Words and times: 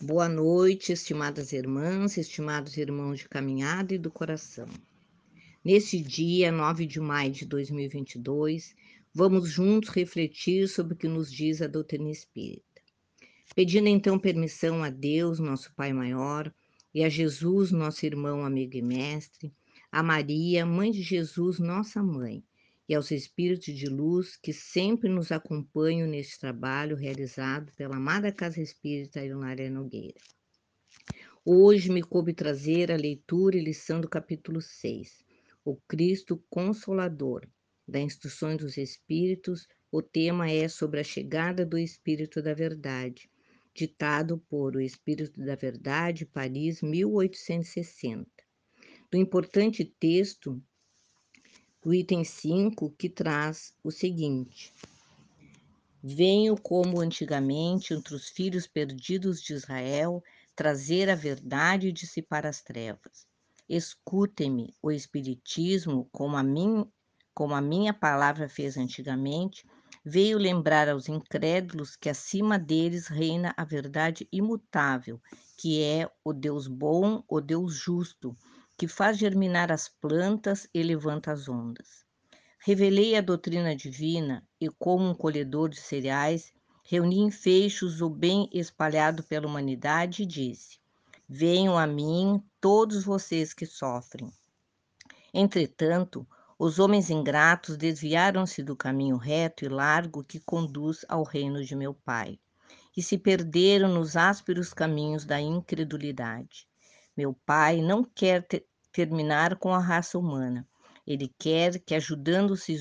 Boa 0.00 0.28
noite, 0.28 0.92
estimadas 0.92 1.52
irmãs, 1.52 2.16
estimados 2.16 2.76
irmãos 2.76 3.18
de 3.18 3.28
caminhada 3.28 3.92
e 3.92 3.98
do 3.98 4.12
coração. 4.12 4.68
Neste 5.64 6.00
dia, 6.00 6.52
9 6.52 6.86
de 6.86 7.00
maio 7.00 7.32
de 7.32 7.44
2022, 7.44 8.76
vamos 9.12 9.50
juntos 9.50 9.88
refletir 9.88 10.68
sobre 10.68 10.94
o 10.94 10.96
que 10.96 11.08
nos 11.08 11.32
diz 11.32 11.60
a 11.60 11.66
doutrina 11.66 12.12
espírita. 12.12 12.80
Pedindo 13.56 13.88
então 13.88 14.20
permissão 14.20 14.84
a 14.84 14.88
Deus, 14.88 15.40
nosso 15.40 15.74
Pai 15.74 15.92
maior, 15.92 16.54
e 16.94 17.02
a 17.02 17.08
Jesus, 17.08 17.72
nosso 17.72 18.06
irmão, 18.06 18.44
amigo 18.44 18.76
e 18.76 18.82
mestre, 18.82 19.52
a 19.90 20.00
Maria, 20.00 20.64
mãe 20.64 20.92
de 20.92 21.02
Jesus, 21.02 21.58
nossa 21.58 22.00
mãe, 22.00 22.44
e 22.88 22.94
aos 22.94 23.10
espíritos 23.10 23.74
de 23.74 23.86
luz 23.86 24.34
que 24.34 24.52
sempre 24.52 25.10
nos 25.10 25.30
acompanham 25.30 26.08
neste 26.08 26.40
trabalho 26.40 26.96
realizado 26.96 27.70
pela 27.74 27.96
amada 27.96 28.32
Casa 28.32 28.62
Espírita 28.62 29.22
Ilunária 29.22 29.70
Nogueira. 29.70 30.18
Hoje 31.44 31.90
me 31.90 32.02
coube 32.02 32.32
trazer 32.32 32.90
a 32.90 32.96
leitura 32.96 33.56
e 33.56 33.60
lição 33.60 34.00
do 34.00 34.08
capítulo 34.08 34.62
6, 34.62 35.22
O 35.64 35.76
Cristo 35.76 36.42
Consolador, 36.48 37.46
da 37.86 38.00
Instruções 38.00 38.56
dos 38.56 38.78
Espíritos. 38.78 39.68
O 39.92 40.02
tema 40.02 40.50
é 40.50 40.66
sobre 40.66 41.00
a 41.00 41.04
chegada 41.04 41.64
do 41.64 41.78
Espírito 41.78 42.42
da 42.42 42.54
Verdade, 42.54 43.30
ditado 43.74 44.38
por 44.48 44.76
O 44.76 44.80
Espírito 44.80 45.40
da 45.40 45.54
Verdade, 45.54 46.24
Paris, 46.24 46.80
1860. 46.80 48.26
Do 49.10 49.16
importante 49.16 49.84
texto 49.84 50.62
do 51.82 51.94
item 51.94 52.24
5, 52.24 52.90
que 52.98 53.08
traz 53.08 53.72
o 53.82 53.90
seguinte: 53.90 54.72
Venho 56.02 56.56
como 56.56 57.00
antigamente 57.00 57.94
entre 57.94 58.14
os 58.14 58.28
filhos 58.28 58.66
perdidos 58.66 59.40
de 59.40 59.54
Israel 59.54 60.22
trazer 60.54 61.08
a 61.08 61.14
verdade 61.14 61.88
e 61.88 61.92
dissipar 61.92 62.46
as 62.46 62.60
trevas. 62.60 63.26
Escutem-me, 63.68 64.74
o 64.82 64.90
Espiritismo, 64.90 66.08
como 66.10 66.36
a, 66.36 66.42
mim, 66.42 66.84
como 67.34 67.54
a 67.54 67.60
minha 67.60 67.92
palavra 67.92 68.48
fez 68.48 68.76
antigamente, 68.76 69.64
veio 70.04 70.38
lembrar 70.38 70.88
aos 70.88 71.08
incrédulos 71.08 71.94
que 71.94 72.08
acima 72.08 72.58
deles 72.58 73.08
reina 73.08 73.54
a 73.56 73.64
verdade 73.64 74.26
imutável, 74.32 75.20
que 75.56 75.82
é 75.82 76.10
o 76.24 76.32
Deus 76.32 76.66
bom, 76.66 77.22
o 77.28 77.40
Deus 77.40 77.74
justo, 77.74 78.36
que 78.78 78.86
faz 78.86 79.18
germinar 79.18 79.72
as 79.72 79.88
plantas 79.88 80.68
e 80.72 80.80
levanta 80.84 81.32
as 81.32 81.48
ondas. 81.48 82.06
Revelei 82.60 83.16
a 83.16 83.20
doutrina 83.20 83.74
divina 83.74 84.46
e, 84.60 84.68
como 84.68 85.04
um 85.04 85.14
colhedor 85.14 85.68
de 85.68 85.80
cereais, 85.80 86.52
reuni 86.84 87.18
em 87.18 87.28
feixes 87.28 88.00
o 88.00 88.08
bem 88.08 88.48
espalhado 88.52 89.24
pela 89.24 89.48
humanidade 89.48 90.22
e 90.22 90.26
disse: 90.26 90.78
Venham 91.28 91.76
a 91.76 91.88
mim 91.88 92.40
todos 92.60 93.02
vocês 93.02 93.52
que 93.52 93.66
sofrem. 93.66 94.32
Entretanto, 95.34 96.24
os 96.56 96.78
homens 96.78 97.10
ingratos 97.10 97.76
desviaram-se 97.76 98.62
do 98.62 98.76
caminho 98.76 99.16
reto 99.16 99.64
e 99.64 99.68
largo 99.68 100.22
que 100.22 100.38
conduz 100.38 101.04
ao 101.08 101.24
reino 101.24 101.64
de 101.64 101.74
meu 101.74 101.94
Pai, 101.94 102.38
e 102.96 103.02
se 103.02 103.18
perderam 103.18 103.88
nos 103.88 104.16
ásperos 104.16 104.72
caminhos 104.72 105.24
da 105.24 105.40
incredulidade. 105.40 106.67
Meu 107.18 107.34
Pai 107.34 107.82
não 107.82 108.04
quer 108.04 108.46
ter, 108.46 108.64
terminar 108.92 109.56
com 109.56 109.74
a 109.74 109.80
raça 109.80 110.16
humana. 110.16 110.64
Ele 111.04 111.26
quer 111.36 111.80
que, 111.80 111.96
ajudando-se 111.96 112.76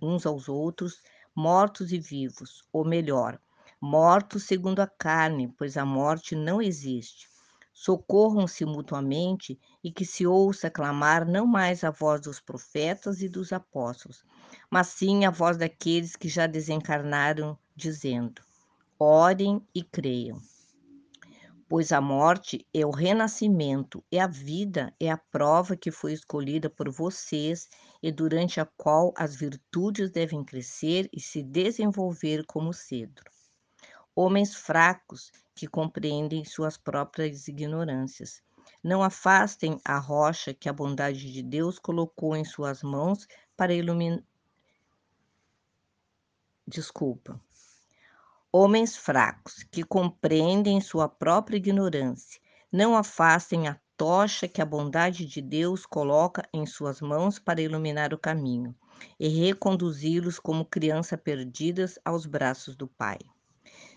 uns 0.00 0.24
aos 0.24 0.48
outros, 0.48 1.02
mortos 1.34 1.90
e 1.90 1.98
vivos, 1.98 2.62
ou 2.72 2.84
melhor, 2.84 3.36
mortos 3.80 4.44
segundo 4.44 4.78
a 4.78 4.86
carne, 4.86 5.52
pois 5.58 5.76
a 5.76 5.84
morte 5.84 6.36
não 6.36 6.62
existe. 6.62 7.28
Socorram-se 7.72 8.64
mutuamente 8.64 9.58
e 9.82 9.90
que 9.90 10.04
se 10.04 10.24
ouça 10.24 10.70
clamar 10.70 11.26
não 11.26 11.44
mais 11.44 11.82
a 11.82 11.90
voz 11.90 12.20
dos 12.20 12.38
profetas 12.38 13.22
e 13.22 13.28
dos 13.28 13.52
apóstolos, 13.52 14.22
mas 14.70 14.86
sim 14.86 15.24
a 15.24 15.30
voz 15.30 15.56
daqueles 15.56 16.14
que 16.14 16.28
já 16.28 16.46
desencarnaram, 16.46 17.58
dizendo: 17.74 18.40
Orem 19.00 19.60
e 19.74 19.82
creiam 19.82 20.40
pois 21.74 21.90
a 21.90 22.00
morte 22.00 22.64
é 22.72 22.86
o 22.86 22.90
renascimento 22.92 24.04
e 24.08 24.16
a 24.16 24.28
vida 24.28 24.94
é 25.00 25.10
a 25.10 25.18
prova 25.18 25.76
que 25.76 25.90
foi 25.90 26.12
escolhida 26.12 26.70
por 26.70 26.88
vocês 26.88 27.68
e 28.00 28.12
durante 28.12 28.60
a 28.60 28.64
qual 28.76 29.12
as 29.16 29.34
virtudes 29.34 30.08
devem 30.08 30.44
crescer 30.44 31.10
e 31.12 31.20
se 31.20 31.42
desenvolver 31.42 32.46
como 32.46 32.72
cedro. 32.72 33.28
Homens 34.14 34.54
fracos 34.54 35.32
que 35.52 35.66
compreendem 35.66 36.44
suas 36.44 36.76
próprias 36.76 37.48
ignorâncias. 37.48 38.40
Não 38.80 39.02
afastem 39.02 39.76
a 39.84 39.98
rocha 39.98 40.54
que 40.54 40.68
a 40.68 40.72
bondade 40.72 41.32
de 41.32 41.42
Deus 41.42 41.80
colocou 41.80 42.36
em 42.36 42.44
suas 42.44 42.84
mãos 42.84 43.26
para 43.56 43.74
iluminar. 43.74 44.22
Desculpa 46.68 47.40
Homens 48.56 48.96
fracos, 48.96 49.64
que 49.64 49.82
compreendem 49.82 50.80
sua 50.80 51.08
própria 51.08 51.56
ignorância, 51.56 52.40
não 52.70 52.96
afastem 52.96 53.66
a 53.66 53.76
tocha 53.96 54.46
que 54.46 54.62
a 54.62 54.64
bondade 54.64 55.26
de 55.26 55.42
Deus 55.42 55.84
coloca 55.84 56.48
em 56.54 56.64
suas 56.64 57.00
mãos 57.00 57.36
para 57.36 57.60
iluminar 57.60 58.14
o 58.14 58.18
caminho 58.18 58.72
e 59.18 59.26
reconduzi-los 59.26 60.38
como 60.38 60.64
crianças 60.64 61.18
perdidas 61.20 61.98
aos 62.04 62.26
braços 62.26 62.76
do 62.76 62.86
Pai. 62.86 63.18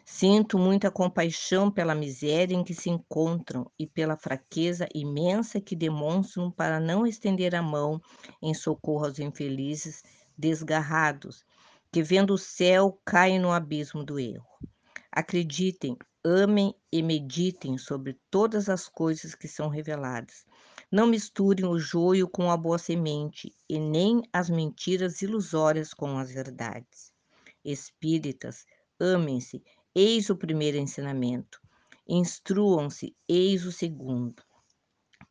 Sinto 0.03 0.57
muita 0.57 0.89
compaixão 0.89 1.69
pela 1.69 1.93
miséria 1.93 2.55
em 2.55 2.63
que 2.63 2.73
se 2.73 2.89
encontram 2.89 3.71
e 3.77 3.85
pela 3.85 4.17
fraqueza 4.17 4.87
imensa 4.91 5.61
que 5.61 5.75
demonstram 5.75 6.49
para 6.49 6.79
não 6.79 7.05
estender 7.05 7.53
a 7.53 7.61
mão 7.61 8.01
em 8.41 8.55
socorro 8.55 9.05
aos 9.05 9.19
infelizes 9.19 10.01
desgarrados 10.35 11.45
que 11.91 12.03
vendo 12.03 12.33
o 12.33 12.37
céu 12.37 12.99
caem 13.05 13.39
no 13.39 13.51
abismo 13.51 14.03
do 14.03 14.19
erro. 14.19 14.45
Acreditem, 15.11 15.97
amem 16.23 16.75
e 16.91 17.01
meditem 17.01 17.77
sobre 17.77 18.19
todas 18.29 18.69
as 18.69 18.87
coisas 18.89 19.33
que 19.33 19.47
são 19.47 19.69
reveladas. 19.69 20.45
Não 20.91 21.07
misturem 21.07 21.65
o 21.65 21.79
joio 21.79 22.27
com 22.27 22.51
a 22.51 22.57
boa 22.57 22.77
semente 22.77 23.53
e 23.69 23.79
nem 23.79 24.21
as 24.31 24.49
mentiras 24.49 25.21
ilusórias 25.21 25.93
com 25.93 26.17
as 26.17 26.31
verdades. 26.31 27.11
Espíritas, 27.63 28.65
amem-se, 28.99 29.63
eis 29.95 30.29
o 30.29 30.35
primeiro 30.35 30.77
ensinamento. 30.77 31.61
Instruam-se, 32.07 33.15
eis 33.27 33.65
o 33.65 33.71
segundo. 33.71 34.43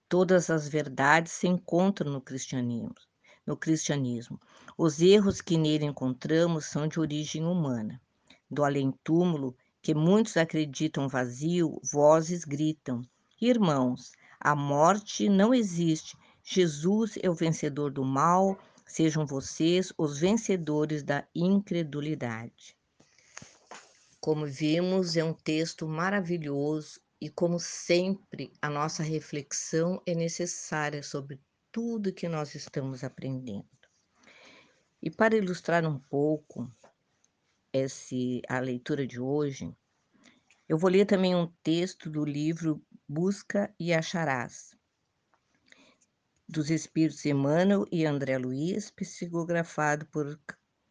Todas 0.09 0.51
as 0.51 0.69
verdades 0.69 1.33
se 1.33 1.47
encontram 1.47 2.13
no 2.13 2.21
cristianismo 2.21 2.95
no 3.47 3.57
cristianismo. 3.57 4.41
Os 4.77 5.01
erros 5.01 5.41
que 5.41 5.57
nele 5.57 5.85
encontramos 5.85 6.67
são 6.67 6.89
de 6.89 6.99
origem 6.99 7.45
humana. 7.45 8.01
Do 8.51 8.65
além-túmulo, 8.65 9.57
que 9.81 9.95
muitos 9.95 10.37
acreditam 10.37 11.09
vazio, 11.09 11.81
vozes 11.93 12.45
gritam: 12.45 13.03
Irmãos, 13.41 14.13
a 14.41 14.55
morte 14.55 15.29
não 15.29 15.55
existe. 15.55 16.17
Jesus 16.43 17.19
é 17.23 17.31
o 17.31 17.35
vencedor 17.35 17.91
do 17.91 18.05
mal, 18.05 18.59
sejam 18.85 19.27
vocês 19.27 19.93
os 19.97 20.19
vencedores 20.19 21.03
da 21.03 21.27
incredulidade. 21.35 22.77
Como 24.21 24.47
vimos, 24.47 25.17
é 25.17 25.23
um 25.23 25.33
texto 25.33 25.87
maravilhoso 25.87 27.01
e, 27.21 27.31
como 27.31 27.59
sempre, 27.59 28.53
a 28.61 28.69
nossa 28.69 29.03
reflexão 29.03 30.03
é 30.05 30.15
necessária 30.15 31.03
sobre 31.03 31.41
tudo 31.77 32.11
que 32.11 32.27
nós 32.27 32.55
estamos 32.55 33.05
aprendendo. 33.05 33.69
E 35.03 35.11
para 35.11 35.37
ilustrar 35.37 35.85
um 35.85 35.99
pouco 35.99 36.75
esse, 37.71 38.41
a 38.49 38.59
leitura 38.61 39.07
de 39.07 39.21
hoje, 39.21 39.71
eu 40.67 40.79
vou 40.79 40.89
ler 40.89 41.05
também 41.05 41.35
um 41.35 41.53
texto 41.63 42.09
do 42.09 42.25
livro 42.25 42.83
Busca 43.07 43.75
e 43.79 43.93
Acharás, 43.93 44.75
dos 46.49 46.71
Espíritos 46.71 47.27
Emmanuel 47.27 47.87
e 47.93 48.07
André 48.07 48.39
Luiz, 48.39 48.91
psicografado 48.91 50.07
por, 50.07 50.41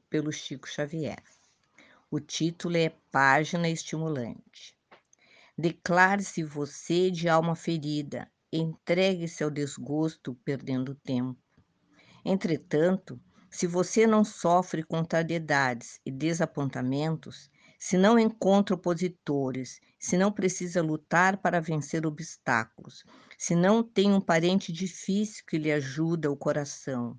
pelo 0.08 0.32
Chico 0.32 0.68
Xavier. 0.68 1.24
O 2.12 2.20
título 2.20 2.78
é 2.78 2.90
Página 3.12 3.68
Estimulante. 3.68 4.78
Declare-se 5.58 6.44
você 6.44 7.10
de 7.10 7.28
alma 7.28 7.56
ferida, 7.56 8.32
entregue-se 8.58 9.44
ao 9.44 9.50
desgosto 9.50 10.36
perdendo 10.44 10.96
tempo. 10.96 11.40
Entretanto, 12.24 13.20
se 13.50 13.68
você 13.68 14.06
não 14.06 14.24
sofre 14.24 14.84
contrariedades 14.84 16.00
e 16.06 16.12
desapontamentos, 16.12 17.50
se 17.80 17.98
não 17.98 18.18
encontra 18.18 18.76
opositores, 18.76 19.80
se 20.00 20.18
não 20.18 20.32
precisa 20.32 20.82
lutar 20.82 21.38
para 21.38 21.62
vencer 21.62 22.06
obstáculos, 22.06 23.04
se 23.38 23.56
não 23.56 23.84
tem 23.84 24.12
um 24.12 24.22
parente 24.22 24.72
difícil 24.72 25.44
que 25.48 25.58
lhe 25.58 25.72
ajuda 25.72 26.32
o 26.32 26.38
coração 26.38 27.18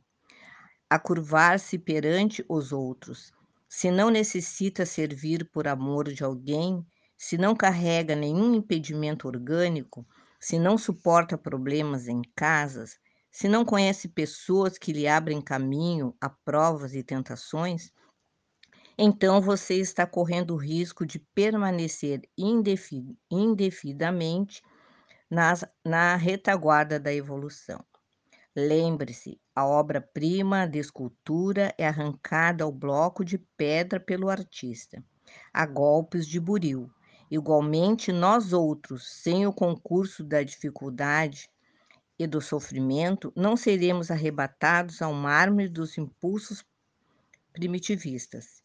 a 0.88 0.98
curvar-se 0.98 1.78
perante 1.78 2.44
os 2.48 2.72
outros, 2.72 3.32
se 3.68 3.90
não 3.90 4.08
necessita 4.08 4.86
servir 4.86 5.50
por 5.50 5.66
amor 5.66 6.12
de 6.12 6.22
alguém, 6.22 6.86
se 7.18 7.36
não 7.36 7.56
carrega 7.56 8.14
nenhum 8.14 8.54
impedimento 8.54 9.26
orgânico, 9.26 10.06
se 10.40 10.58
não 10.58 10.76
suporta 10.78 11.36
problemas 11.38 12.08
em 12.08 12.22
casas, 12.34 12.98
se 13.30 13.48
não 13.48 13.64
conhece 13.64 14.08
pessoas 14.08 14.78
que 14.78 14.92
lhe 14.92 15.06
abrem 15.06 15.40
caminho 15.42 16.16
a 16.20 16.28
provas 16.28 16.94
e 16.94 17.02
tentações, 17.02 17.92
então 18.98 19.42
você 19.42 19.74
está 19.74 20.06
correndo 20.06 20.54
o 20.54 20.56
risco 20.56 21.04
de 21.04 21.18
permanecer 21.18 22.22
indefinidamente 23.30 24.62
nas, 25.28 25.64
na 25.84 26.16
retaguarda 26.16 26.98
da 26.98 27.12
evolução. 27.12 27.84
Lembre-se, 28.54 29.38
a 29.54 29.66
obra-prima 29.66 30.66
de 30.66 30.78
escultura 30.78 31.74
é 31.76 31.86
arrancada 31.86 32.64
ao 32.64 32.72
bloco 32.72 33.22
de 33.22 33.36
pedra 33.36 34.00
pelo 34.00 34.30
artista, 34.30 35.04
a 35.52 35.66
golpes 35.66 36.26
de 36.26 36.40
buril. 36.40 36.90
Igualmente, 37.30 38.12
nós 38.12 38.52
outros, 38.52 39.08
sem 39.08 39.46
o 39.46 39.52
concurso 39.52 40.22
da 40.22 40.42
dificuldade 40.44 41.50
e 42.18 42.26
do 42.26 42.40
sofrimento, 42.40 43.32
não 43.34 43.56
seremos 43.56 44.10
arrebatados 44.10 45.02
ao 45.02 45.12
mármore 45.12 45.68
dos 45.68 45.98
impulsos 45.98 46.64
primitivistas. 47.52 48.62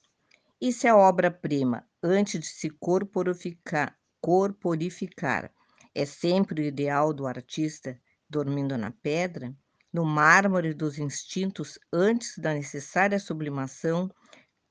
E 0.60 0.72
se 0.72 0.88
a 0.88 0.96
obra-prima, 0.96 1.84
antes 2.04 2.40
de 2.40 2.46
se 2.46 2.70
corporificar, 2.70 3.98
corporificar, 4.22 5.52
é 5.96 6.06
sempre 6.06 6.62
o 6.62 6.66
ideal 6.66 7.12
do 7.12 7.26
artista 7.26 8.00
dormindo 8.30 8.78
na 8.78 8.92
pedra, 8.92 9.54
no 9.92 10.06
mármore 10.06 10.74
dos 10.74 11.00
instintos 11.00 11.80
antes 11.92 12.38
da 12.38 12.54
necessária 12.54 13.20
sublimação, 13.20 14.10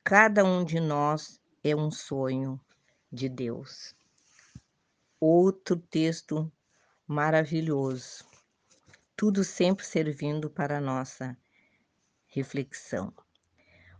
cada 0.05 0.45
um 0.45 0.65
de 0.65 0.79
nós 0.79 1.41
é 1.63 1.75
um 1.75 1.91
sonho 1.91 2.59
de 3.11 3.29
Deus. 3.29 3.95
Outro 5.19 5.77
texto 5.77 6.51
maravilhoso, 7.07 8.25
tudo 9.17 9.43
sempre 9.43 9.85
servindo 9.85 10.49
para 10.49 10.79
a 10.79 10.81
nossa 10.81 11.37
reflexão. 12.27 13.13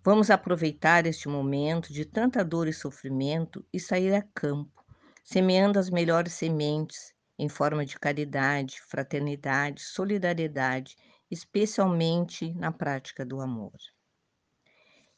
Vamos 0.03 0.31
aproveitar 0.31 1.07
este 1.07 1.29
momento 1.29 1.93
de 1.93 2.05
tanta 2.05 2.45
dor 2.45 2.69
e 2.69 2.73
sofrimento 2.73 3.67
e 3.73 3.79
sair 3.79 4.15
a 4.15 4.23
campo, 4.23 4.83
semeando 5.23 5.79
as 5.79 5.91
melhores 5.91 6.33
sementes 6.33 7.13
em 7.39 7.49
forma 7.49 7.85
de 7.85 7.99
caridade, 7.99 8.81
fraternidade, 8.83 9.83
solidariedade, 9.83 10.97
especialmente 11.31 12.55
na 12.55 12.71
prática 12.71 13.25
do 13.25 13.41
amor. 13.41 13.77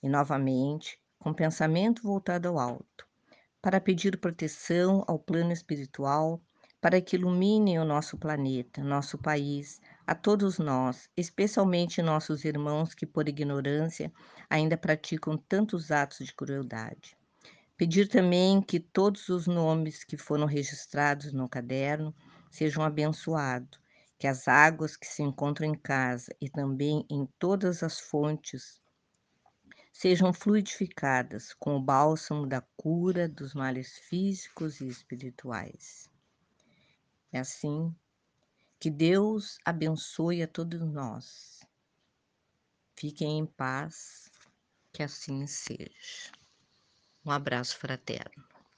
E 0.02 0.08
novamente, 0.08 0.98
com 1.18 1.32
pensamento 1.32 2.02
voltado 2.02 2.48
ao 2.48 2.58
alto, 2.58 3.06
para 3.62 3.80
pedir 3.80 4.18
proteção 4.18 5.04
ao 5.06 5.20
plano 5.20 5.52
espiritual, 5.52 6.42
para 6.80 7.00
que 7.00 7.14
ilumine 7.14 7.78
o 7.78 7.84
nosso 7.84 8.18
planeta, 8.18 8.82
nosso 8.82 9.16
país, 9.16 9.80
a 10.04 10.16
todos 10.16 10.58
nós, 10.58 11.08
especialmente 11.16 12.02
nossos 12.02 12.44
irmãos 12.44 12.92
que, 12.92 13.06
por 13.06 13.28
ignorância, 13.28 14.12
ainda 14.50 14.76
praticam 14.76 15.38
tantos 15.38 15.92
atos 15.92 16.26
de 16.26 16.34
crueldade. 16.34 17.16
Pedir 17.76 18.08
também 18.08 18.60
que 18.60 18.80
todos 18.80 19.28
os 19.28 19.46
nomes 19.46 20.02
que 20.02 20.16
foram 20.16 20.44
registrados 20.44 21.32
no 21.32 21.48
caderno 21.48 22.12
sejam 22.50 22.82
abençoados, 22.82 23.80
que 24.18 24.26
as 24.26 24.48
águas 24.48 24.96
que 24.96 25.06
se 25.06 25.22
encontram 25.22 25.68
em 25.68 25.74
casa 25.74 26.34
e 26.40 26.50
também 26.50 27.06
em 27.08 27.28
todas 27.38 27.84
as 27.84 28.00
fontes 28.00 28.81
sejam 29.92 30.32
fluidificadas 30.32 31.52
com 31.54 31.76
o 31.76 31.82
bálsamo 31.82 32.46
da 32.46 32.60
cura 32.76 33.28
dos 33.28 33.54
males 33.54 33.98
físicos 33.98 34.80
e 34.80 34.88
espirituais. 34.88 36.10
É 37.30 37.38
assim 37.38 37.94
que 38.80 38.90
Deus 38.90 39.58
abençoe 39.64 40.42
a 40.42 40.48
todos 40.48 40.80
nós. 40.80 41.60
Fiquem 42.96 43.38
em 43.38 43.46
paz, 43.46 44.30
que 44.92 45.02
assim 45.02 45.46
seja. 45.46 46.32
Um 47.24 47.30
abraço 47.30 47.76
fraterno. 47.76 48.51